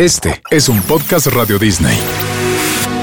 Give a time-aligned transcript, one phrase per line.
[0.00, 1.98] Este es un podcast Radio Disney.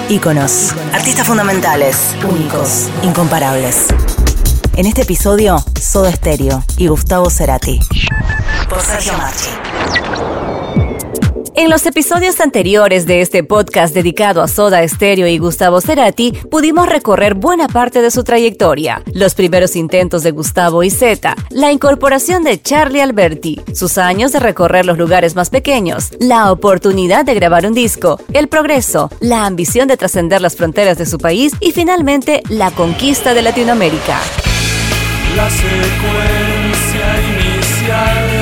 [0.08, 3.88] Íconos, artistas fundamentales, únicos, incomparables.
[4.78, 7.82] En este episodio, Soda Stereo y Gustavo Cerati.
[8.70, 9.50] Por Sergio Marchi.
[11.66, 16.88] En los episodios anteriores de este podcast dedicado a Soda Stereo y Gustavo Cerati, pudimos
[16.88, 22.44] recorrer buena parte de su trayectoria, los primeros intentos de Gustavo y Zeta, la incorporación
[22.44, 27.66] de Charlie Alberti, sus años de recorrer los lugares más pequeños, la oportunidad de grabar
[27.66, 32.44] un disco, el progreso, la ambición de trascender las fronteras de su país y finalmente
[32.48, 34.20] la conquista de Latinoamérica.
[35.36, 37.08] La secuencia
[37.42, 38.35] inicial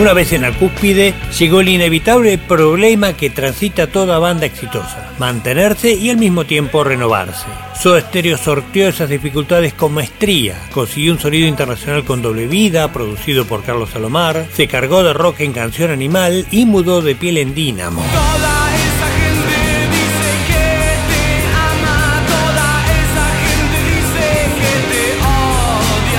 [0.00, 5.92] Una vez en la cúspide, llegó el inevitable problema que transita toda banda exitosa, mantenerse
[5.92, 7.46] y al mismo tiempo renovarse.
[7.74, 13.44] Soda Stereo sorteó esas dificultades con maestría, consiguió un sonido internacional con doble vida, producido
[13.44, 17.56] por Carlos Salomar, se cargó de rock en Canción Animal y mudó de piel en
[17.56, 18.04] Dínamo.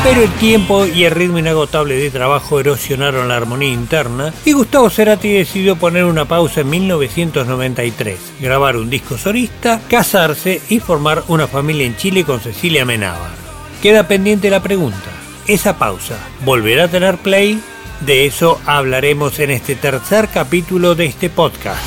[0.03, 4.89] Pero el tiempo y el ritmo inagotable de trabajo erosionaron la armonía interna y Gustavo
[4.89, 11.47] Cerati decidió poner una pausa en 1993, grabar un disco solista, casarse y formar una
[11.47, 13.31] familia en Chile con Cecilia Menábar.
[13.81, 15.09] Queda pendiente la pregunta,
[15.47, 17.61] ¿esa pausa volverá a tener play?
[17.99, 21.83] De eso hablaremos en este tercer capítulo de este podcast.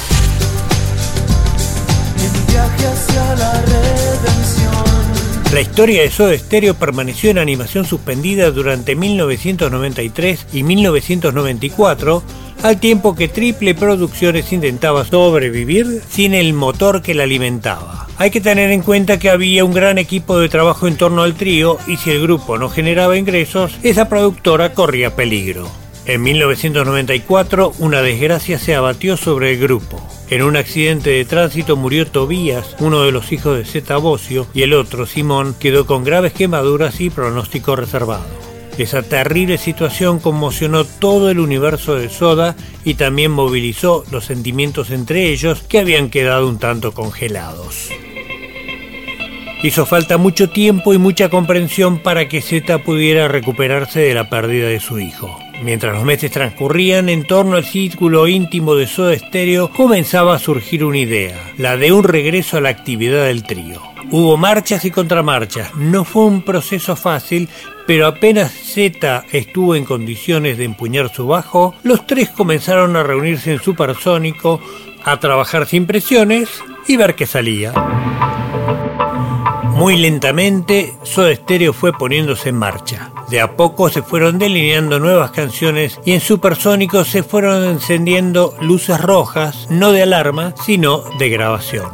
[2.22, 4.01] En viaje hacia la redención.
[5.52, 12.22] La historia de Soda Stereo permaneció en animación suspendida durante 1993 y 1994,
[12.62, 18.06] al tiempo que Triple Producciones intentaba sobrevivir sin el motor que la alimentaba.
[18.16, 21.34] Hay que tener en cuenta que había un gran equipo de trabajo en torno al
[21.34, 25.70] trío y si el grupo no generaba ingresos, esa productora corría peligro.
[26.06, 30.02] En 1994, una desgracia se abatió sobre el grupo.
[30.32, 34.62] En un accidente de tránsito murió Tobías, uno de los hijos de Zeta Bocio, y
[34.62, 38.24] el otro, Simón, quedó con graves quemaduras y pronóstico reservado.
[38.78, 45.28] Esa terrible situación conmocionó todo el universo de Soda y también movilizó los sentimientos entre
[45.28, 47.90] ellos que habían quedado un tanto congelados.
[49.62, 54.68] Hizo falta mucho tiempo y mucha comprensión para que Zeta pudiera recuperarse de la pérdida
[54.68, 55.41] de su hijo.
[55.62, 60.84] Mientras los meses transcurrían, en torno al círculo íntimo de Soda Stereo comenzaba a surgir
[60.84, 63.80] una idea, la de un regreso a la actividad del trío.
[64.10, 67.48] Hubo marchas y contramarchas, no fue un proceso fácil,
[67.86, 73.52] pero apenas Z estuvo en condiciones de empuñar su bajo, los tres comenzaron a reunirse
[73.52, 74.60] en Supersónico,
[75.04, 76.48] a trabajar sin presiones
[76.88, 77.72] y ver qué salía.
[79.82, 83.10] Muy lentamente, Soda Stereo fue poniéndose en marcha.
[83.28, 89.00] De a poco se fueron delineando nuevas canciones y en Supersónico se fueron encendiendo luces
[89.00, 91.88] rojas, no de alarma, sino de grabación.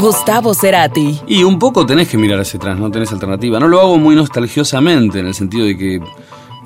[0.00, 1.20] Gustavo Cerati.
[1.28, 3.60] Y un poco tenés que mirar hacia atrás, no tenés alternativa.
[3.60, 6.00] No lo hago muy nostalgiosamente, en el sentido de que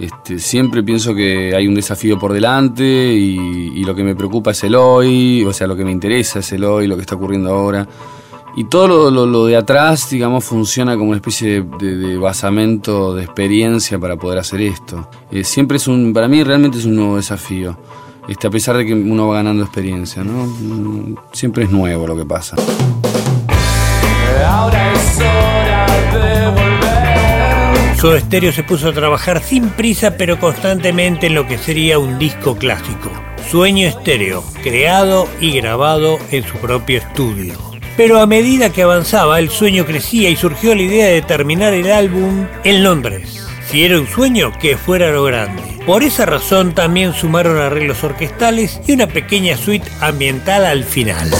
[0.00, 3.36] este, siempre pienso que hay un desafío por delante y,
[3.74, 6.50] y lo que me preocupa es el hoy, o sea, lo que me interesa es
[6.52, 7.86] el hoy, lo que está ocurriendo ahora.
[8.56, 12.16] Y todo lo, lo- lo de atrás, digamos, funciona como una especie de, de- de
[12.18, 15.08] basamento de experiencia para poder hacer esto.
[15.32, 17.76] Eh, siempre es un, para mí realmente es un nuevo desafío.
[18.28, 20.46] Este, a pesar de que uno va ganando experiencia, ¿no?
[20.46, 22.56] Mm, Siempre es nuevo lo que pasa.
[24.48, 27.96] Ahora es hora de volver.
[27.98, 32.18] Soda Stereo se puso a trabajar sin prisa pero constantemente en lo que sería un
[32.18, 33.10] disco clásico.
[33.50, 37.73] Sueño Estéreo, creado y grabado en su propio estudio.
[37.96, 41.90] Pero a medida que avanzaba, el sueño crecía y surgió la idea de terminar el
[41.92, 43.46] álbum en Londres.
[43.70, 45.62] Si era un sueño, que fuera lo grande.
[45.86, 51.30] Por esa razón también sumaron arreglos orquestales y una pequeña suite ambiental al final.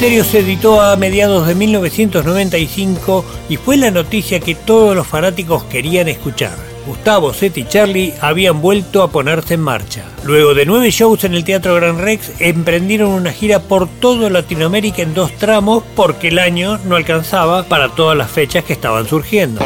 [0.00, 5.64] Estéreo se editó a mediados de 1995 y fue la noticia que todos los fanáticos
[5.64, 6.56] querían escuchar.
[6.86, 10.06] Gustavo, Seth y Charlie habían vuelto a ponerse en marcha.
[10.24, 15.02] Luego de nueve shows en el Teatro Gran Rex, emprendieron una gira por toda Latinoamérica
[15.02, 19.60] en dos tramos porque el año no alcanzaba para todas las fechas que estaban surgiendo.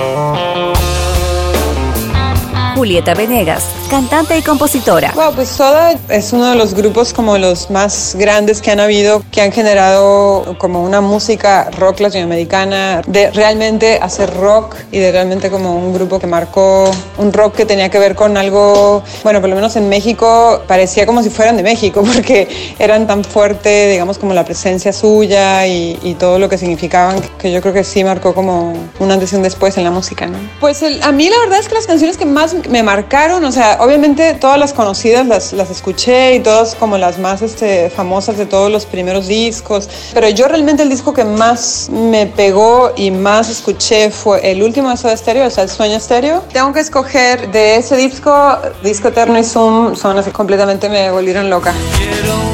[2.75, 5.13] Julieta Venegas, cantante y compositora.
[5.15, 9.23] Wow, pues Soda es uno de los grupos como los más grandes que han habido,
[9.31, 15.51] que han generado como una música rock latinoamericana, de realmente hacer rock y de realmente
[15.51, 19.49] como un grupo que marcó un rock que tenía que ver con algo, bueno, por
[19.51, 24.19] lo menos en México parecía como si fueran de México, porque eran tan fuerte, digamos,
[24.19, 28.03] como la presencia suya y, y todo lo que significaban, que yo creo que sí
[28.03, 30.39] marcó como un antes y un después en la música, ¿no?
[30.61, 33.53] Pues el- a mí la verdad es que las canciones que más me marcaron, o
[33.53, 38.37] sea, obviamente todas las conocidas las, las escuché y todas como las más este, famosas
[38.37, 43.11] de todos los primeros discos, pero yo realmente el disco que más me pegó y
[43.11, 46.43] más escuché fue el último de Soda Stereo, o sea, El Sueño Stereo.
[46.53, 51.51] Tengo que escoger de ese disco, Disco Eterno y Zoom, son así completamente me volvieron
[51.51, 51.75] loca.
[51.99, 52.54] Quiero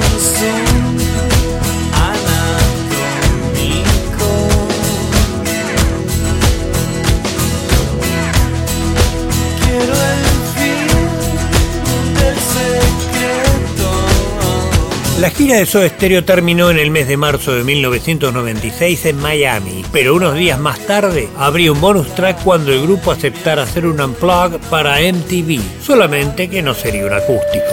[15.21, 19.85] La gira de Soda Stereo terminó en el mes de marzo de 1996 en Miami,
[19.93, 24.01] pero unos días más tarde habría un bonus track cuando el grupo aceptara hacer un
[24.01, 27.67] unplug para MTV, solamente que no sería un acústico.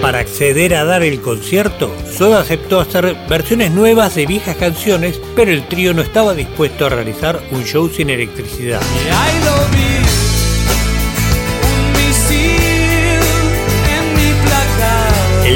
[0.00, 5.50] Para acceder a dar el concierto, Soda aceptó hacer versiones nuevas de viejas canciones, pero
[5.50, 8.80] el trío no estaba dispuesto a realizar un show sin electricidad.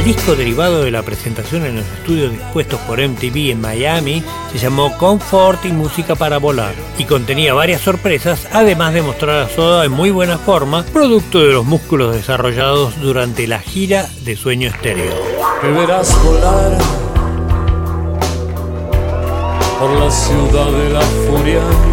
[0.03, 4.21] El disco derivado de la presentación en los estudios dispuestos por MTV en Miami
[4.51, 9.49] se llamó Comfort y Música para Volar y contenía varias sorpresas, además de mostrar a
[9.49, 14.71] Soda en muy buena forma, producto de los músculos desarrollados durante la gira de Sueño
[14.71, 15.15] Estéreo.
[15.63, 16.79] Verás volar
[19.79, 21.92] por la ciudad de la furia.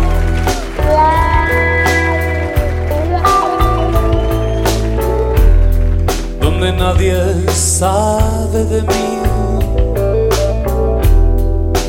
[6.59, 7.15] Nadie
[7.53, 9.19] sabe de mí.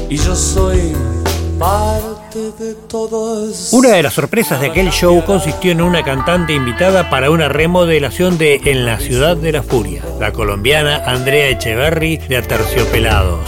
[0.08, 0.94] Y yo soy
[1.58, 2.76] parte de.
[3.72, 8.38] Una de las sorpresas de aquel show consistió en una cantante invitada para una remodelación
[8.38, 13.40] de En la Ciudad de la Furia, la colombiana Andrea Echeverry de Aterciopelados.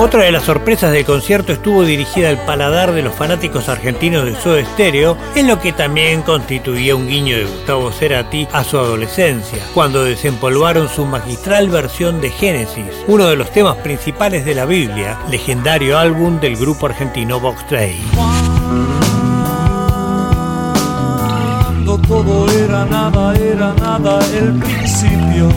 [0.00, 4.34] Otra de las sorpresas del concierto estuvo dirigida al paladar de los fanáticos argentinos de
[4.34, 9.58] Soda Stereo, en lo que también constituía un guiño de Gustavo Cerati a su adolescencia,
[9.74, 15.18] cuando desempolvaron su magistral versión de Génesis, uno de los temas principales de la Biblia,
[15.30, 18.02] legendario álbum del grupo argentino Box Day.
[22.08, 25.48] Todo era nada, era nada el principio.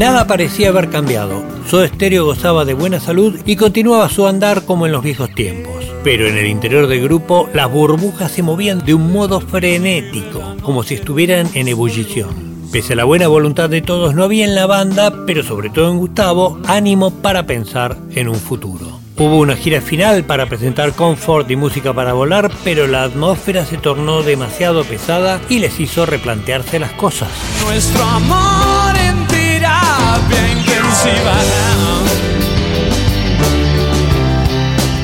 [0.00, 1.42] Nada parecía haber cambiado.
[1.68, 5.84] Soda Stereo gozaba de buena salud y continuaba su andar como en los viejos tiempos.
[6.02, 10.84] Pero en el interior del grupo las burbujas se movían de un modo frenético, como
[10.84, 12.30] si estuvieran en ebullición.
[12.72, 15.90] Pese a la buena voluntad de todos, no había en la banda, pero sobre todo
[15.90, 19.00] en Gustavo, ánimo para pensar en un futuro.
[19.18, 23.76] Hubo una gira final para presentar Comfort y música para volar, pero la atmósfera se
[23.76, 27.28] tornó demasiado pesada y les hizo replantearse las cosas.
[27.66, 28.89] Nuestro amor.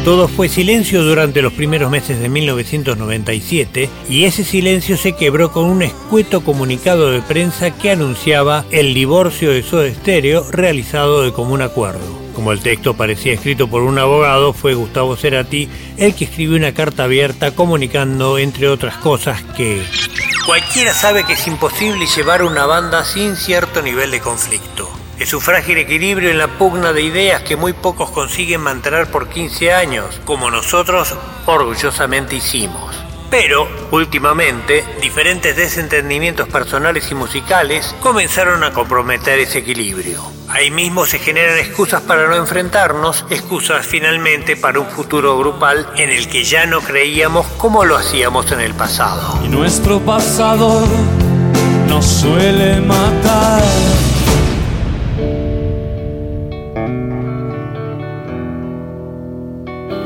[0.07, 5.65] Todo fue silencio durante los primeros meses de 1997 y ese silencio se quebró con
[5.65, 11.61] un escueto comunicado de prensa que anunciaba el divorcio de Soda Stereo realizado de común
[11.61, 12.27] acuerdo.
[12.37, 16.73] Como el texto parecía escrito por un abogado, fue Gustavo Cerati el que escribió una
[16.73, 19.83] carta abierta comunicando, entre otras cosas, que
[20.45, 24.76] cualquiera sabe que es imposible llevar una banda sin cierto nivel de conflicto.
[25.19, 29.31] Es un frágil equilibrio en la pugna de ideas que muy pocos consiguen mantener por
[29.31, 31.15] 15 años, como nosotros
[31.47, 32.95] orgullosamente hicimos.
[33.31, 40.23] Pero, últimamente, diferentes desentendimientos personales y musicales comenzaron a comprometer ese equilibrio.
[40.49, 46.11] Ahí mismo se generan excusas para no enfrentarnos, excusas finalmente para un futuro grupal en
[46.11, 49.41] el que ya no creíamos como lo hacíamos en el pasado.
[49.43, 50.87] Y nuestro pasado
[51.89, 53.96] nos suele matar.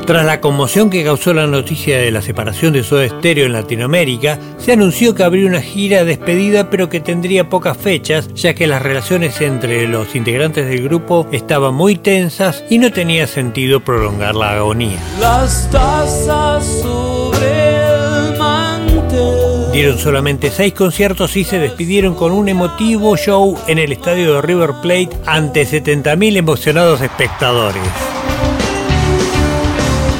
[0.05, 4.39] Tras la conmoción que causó la noticia de la separación de Soda Stereo en Latinoamérica,
[4.57, 8.67] se anunció que habría una gira de despedida pero que tendría pocas fechas, ya que
[8.67, 14.35] las relaciones entre los integrantes del grupo estaban muy tensas y no tenía sentido prolongar
[14.35, 14.99] la agonía.
[15.19, 19.71] Las tazas sobre el mantel.
[19.71, 24.41] Dieron solamente seis conciertos y se despidieron con un emotivo show en el estadio de
[24.41, 27.81] River Plate ante 70.000 emocionados espectadores.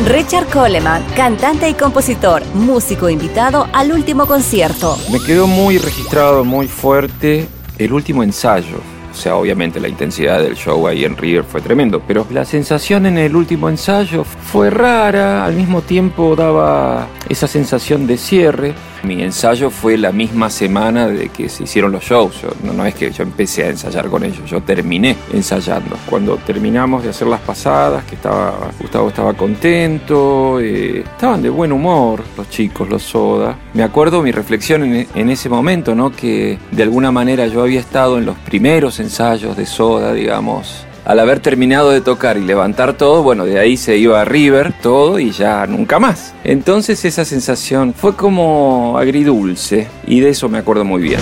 [0.05, 4.97] Richard Coleman, cantante y compositor, músico invitado al último concierto.
[5.11, 8.77] Me quedó muy registrado, muy fuerte el último ensayo.
[9.11, 13.05] O sea, obviamente la intensidad del show ahí en River fue tremendo, pero la sensación
[13.05, 18.73] en el último ensayo fue rara, al mismo tiempo daba esa sensación de cierre.
[19.03, 22.41] Mi ensayo fue la misma semana de que se hicieron los shows.
[22.41, 25.97] Yo- no, no es que yo empecé a ensayar con ellos, yo terminé ensayando.
[26.09, 31.71] Cuando terminamos de hacer las pasadas, que estaba Gustavo estaba contento, eh, estaban de buen
[31.71, 33.57] humor los chicos, los Soda.
[33.73, 36.11] Me acuerdo mi reflexión en, en ese momento, ¿no?
[36.11, 41.19] Que de alguna manera yo había estado en los primeros ensayos de Soda, digamos, al
[41.19, 45.19] haber terminado de tocar y levantar todo, bueno, de ahí se iba a River todo
[45.19, 46.33] y ya nunca más.
[46.43, 51.19] Entonces esa sensación fue como agridulce y de eso me acuerdo muy bien.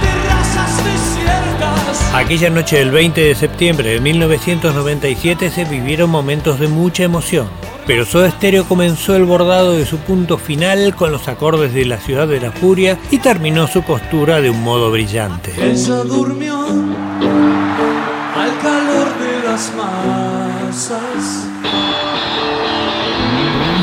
[0.00, 2.14] Terrazas desiertas.
[2.14, 7.48] Aquella noche del 20 de septiembre de 1997 se vivieron momentos de mucha emoción.
[7.86, 11.98] Pero Soda Stereo comenzó el bordado de su punto final con los acordes de La
[11.98, 15.52] Ciudad de la Furia y terminó su costura de un modo brillante.
[15.56, 16.58] Ella durmió
[18.34, 21.46] al calor de las masas.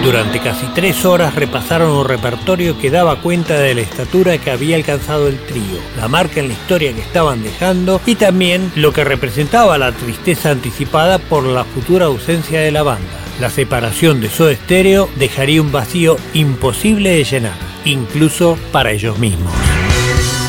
[0.04, 4.76] Durante casi tres horas repasaron un repertorio que daba cuenta de la estatura que había
[4.76, 9.06] alcanzado el trío, la marca en la historia que estaban dejando y también lo que
[9.06, 13.23] representaba la tristeza anticipada por la futura ausencia de la banda.
[13.40, 19.52] La separación de Soda Stereo dejaría un vacío imposible de llenar, incluso para ellos mismos.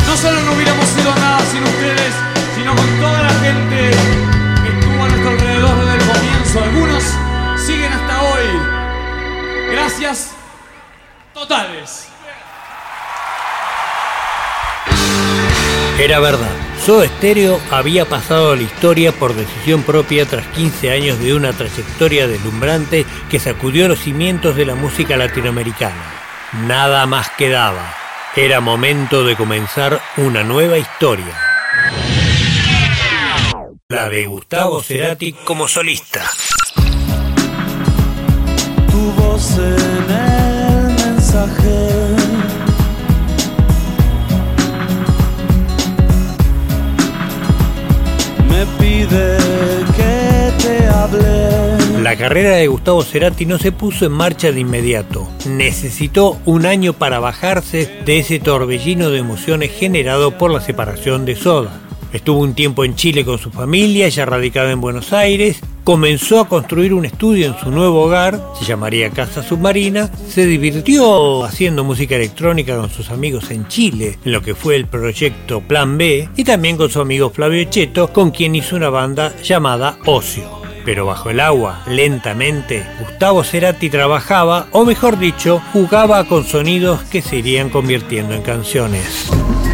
[0.06, 2.14] No solo no hubiéramos sido nada sin ustedes,
[2.54, 3.90] sino con toda la gente
[4.62, 6.60] que estuvo a nuestro alrededor desde el comienzo.
[6.62, 7.04] Algunos
[7.66, 8.46] siguen hasta hoy.
[9.72, 10.30] Gracias
[11.32, 12.08] totales.
[15.98, 16.63] Era verdad.
[16.84, 21.54] Soda Stereo había pasado a la historia por decisión propia tras 15 años de una
[21.54, 26.04] trayectoria deslumbrante que sacudió los cimientos de la música latinoamericana.
[26.66, 27.94] Nada más quedaba.
[28.36, 31.34] Era momento de comenzar una nueva historia.
[33.88, 36.22] La de Gustavo Cerati como solista.
[38.90, 39.58] tu voz
[52.02, 55.28] La carrera de Gustavo Cerati no se puso en marcha de inmediato.
[55.48, 61.34] Necesitó un año para bajarse de ese torbellino de emociones generado por la separación de
[61.34, 61.80] Soda.
[62.12, 66.48] Estuvo un tiempo en Chile con su familia, ya radicada en Buenos Aires, comenzó a
[66.48, 72.16] construir un estudio en su nuevo hogar, se llamaría Casa Submarina, se divirtió haciendo música
[72.16, 76.44] electrónica con sus amigos en Chile, en lo que fue el proyecto Plan B, y
[76.44, 80.64] también con su amigo Flavio Cheto, con quien hizo una banda llamada Ocio.
[80.86, 87.22] Pero bajo el agua, lentamente, Gustavo Cerati trabajaba, o mejor dicho, jugaba con sonidos que
[87.22, 89.30] se irían convirtiendo en canciones.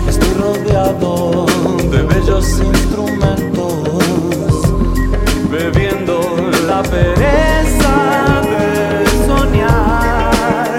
[0.08, 1.46] Estoy rodeado
[1.90, 2.62] de bellos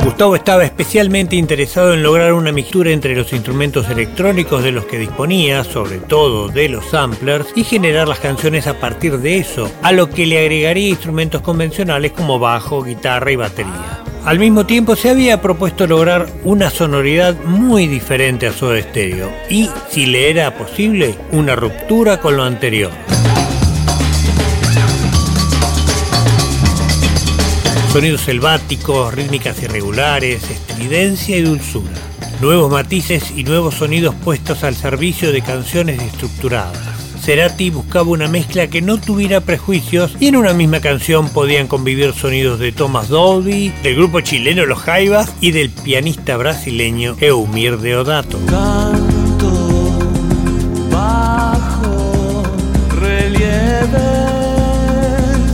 [0.03, 4.99] Gustavo estaba especialmente interesado en lograr una mixtura entre los instrumentos electrónicos de los que
[4.99, 9.91] disponía, sobre todo de los samplers, y generar las canciones a partir de eso, a
[9.91, 14.03] lo que le agregaría instrumentos convencionales como bajo, guitarra y batería.
[14.25, 19.69] Al mismo tiempo se había propuesto lograr una sonoridad muy diferente a Soda Stereo y,
[19.89, 22.91] si le era posible, una ruptura con lo anterior.
[27.91, 31.91] Sonidos selváticos, rítmicas irregulares, estridencia y dulzura.
[32.39, 36.79] Nuevos matices y nuevos sonidos puestos al servicio de canciones estructuradas.
[37.21, 42.13] Cerati buscaba una mezcla que no tuviera prejuicios y en una misma canción podían convivir
[42.13, 48.39] sonidos de Thomas Dolby, del grupo chileno Los Jaivas y del pianista brasileño Eumir Deodato.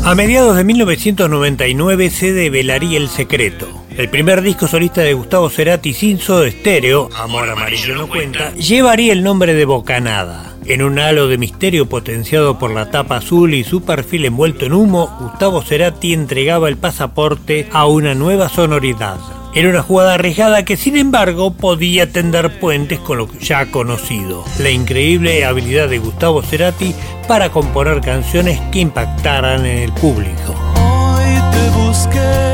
[0.08, 3.68] A mediados de 1999 se develaría El Secreto.
[3.98, 9.12] El primer disco solista de Gustavo Cerati sin Soda Stereo, Amor Amarillo no cuenta, llevaría
[9.12, 10.56] el nombre de Bocanada.
[10.66, 14.72] En un halo de misterio potenciado por la tapa azul y su perfil envuelto en
[14.72, 19.18] humo, Gustavo Cerati entregaba el pasaporte a una nueva sonoridad.
[19.54, 24.70] Era una jugada arriesgada que sin embargo podía tender puentes con lo ya conocido, la
[24.70, 26.94] increíble habilidad de Gustavo Cerati
[27.28, 30.56] para componer canciones que impactaran en el público.
[30.76, 32.47] Hoy te busqué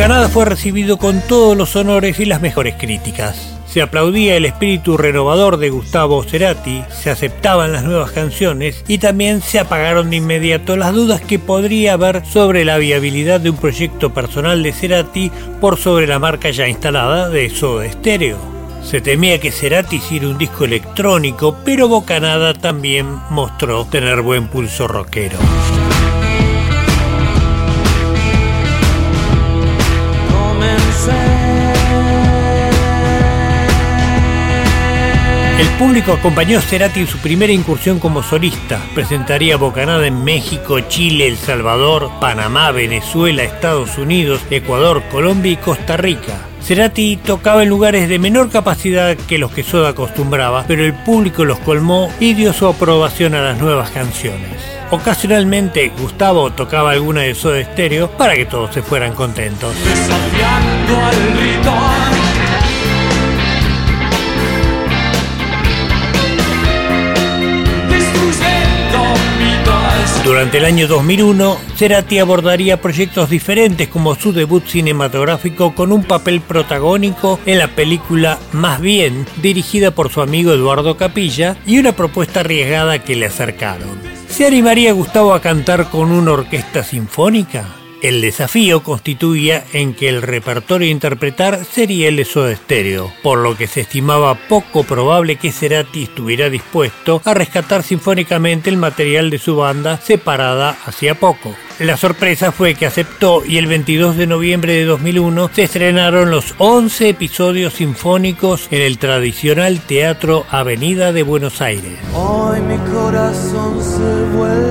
[0.00, 3.60] Bocanada fue recibido con todos los honores y las mejores críticas.
[3.66, 9.42] Se aplaudía el espíritu renovador de Gustavo Cerati, se aceptaban las nuevas canciones y también
[9.42, 14.14] se apagaron de inmediato las dudas que podría haber sobre la viabilidad de un proyecto
[14.14, 15.30] personal de Cerati
[15.60, 18.38] por sobre la marca ya instalada de Soda Stereo.
[18.82, 24.88] Se temía que Cerati hiciera un disco electrónico, pero Bocanada también mostró tener buen pulso
[24.88, 25.36] rockero.
[35.60, 38.80] El público acompañó a Cerati en su primera incursión como solista.
[38.94, 45.98] Presentaría Bocanada en México, Chile, El Salvador, Panamá, Venezuela, Estados Unidos, Ecuador, Colombia y Costa
[45.98, 46.46] Rica.
[46.62, 51.44] Cerati tocaba en lugares de menor capacidad que los que Soda acostumbraba, pero el público
[51.44, 54.62] los colmó y dio su aprobación a las nuevas canciones.
[54.90, 59.74] Ocasionalmente Gustavo tocaba alguna de Soda Stereo para que todos se fueran contentos.
[59.84, 62.19] Desafiando al ritual.
[70.24, 76.42] Durante el año 2001, Cerati abordaría proyectos diferentes como su debut cinematográfico con un papel
[76.42, 82.40] protagónico en la película Más bien, dirigida por su amigo Eduardo Capilla, y una propuesta
[82.40, 83.98] arriesgada que le acercaron.
[84.28, 87.79] ¿Se animaría Gustavo a cantar con una orquesta sinfónica?
[88.02, 93.40] El desafío constituía en que el repertorio a interpretar sería el de Soda Stereo, por
[93.40, 99.28] lo que se estimaba poco probable que Cerati estuviera dispuesto a rescatar sinfónicamente el material
[99.28, 101.54] de su banda separada hacía poco.
[101.78, 106.54] La sorpresa fue que aceptó y el 22 de noviembre de 2001 se estrenaron los
[106.58, 111.98] 11 episodios sinfónicos en el tradicional Teatro Avenida de Buenos Aires.
[112.66, 114.70] Mi corazón se vuelve.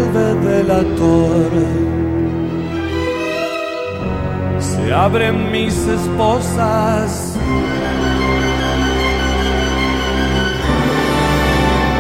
[4.90, 7.36] Se abren mis esposas.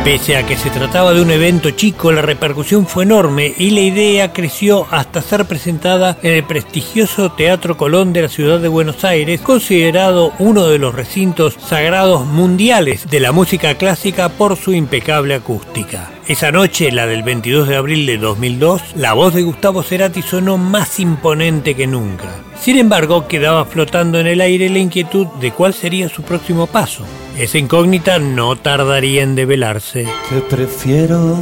[0.04, 3.82] Pese a que se trataba de un evento chico, la repercusión fue enorme y la
[3.82, 9.04] idea creció hasta ser presentada en el prestigioso Teatro Colón de la ciudad de Buenos
[9.04, 15.36] Aires, considerado uno de los recintos sagrados mundiales de la música clásica por su impecable
[15.36, 16.10] acústica.
[16.29, 20.59] Esa noche, la del 22 de abril de 2002, la voz de Gustavo Cerati sonó
[20.59, 22.29] más imponente que nunca.
[22.61, 27.03] Sin embargo, quedaba flotando en el aire la inquietud de cuál sería su próximo paso.
[27.35, 30.07] Esa incógnita no tardaría en develarse.
[30.29, 31.39] Te prefiero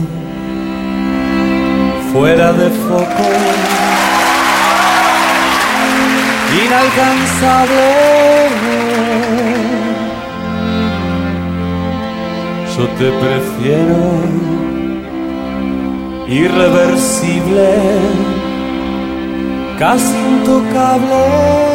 [2.13, 3.23] fuera de foco.
[6.65, 8.08] Inalcanzable.
[12.78, 14.47] Yo te prefiero
[16.30, 17.70] irreversible,
[19.80, 21.68] casi intocable.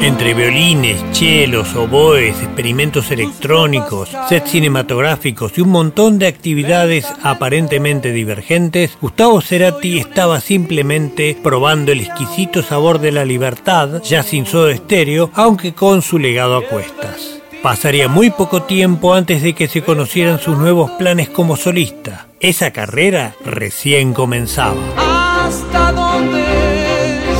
[0.00, 8.98] Entre violines, chelos, oboes, experimentos electrónicos, sets cinematográficos y un montón de actividades aparentemente divergentes,
[9.00, 15.30] Gustavo Cerati estaba simplemente probando el exquisito sabor de la libertad, ya sin soda estéreo,
[15.34, 17.43] aunque con su legado a cuestas.
[17.64, 22.26] Pasaría muy poco tiempo antes de que se conocieran sus nuevos planes como solista.
[22.38, 24.76] Esa carrera recién comenzaba.
[24.98, 26.44] hasta dónde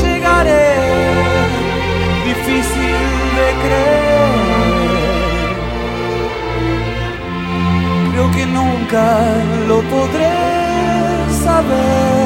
[0.02, 0.76] llegaré.
[2.24, 3.02] Difícil
[3.36, 4.32] de creer.
[8.12, 9.26] Creo que nunca
[9.68, 10.32] lo podré
[11.44, 12.23] saber.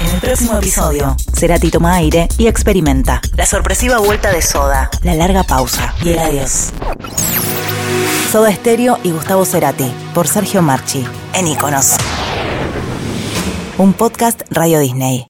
[0.00, 3.20] En el próximo episodio, Cerati toma aire y experimenta.
[3.36, 6.70] La sorpresiva vuelta de Soda, la larga pausa y el adiós.
[8.30, 11.96] Soda Stereo y Gustavo Cerati, por Sergio Marchi, en Iconos.
[13.78, 15.18] Un podcast Radio Disney.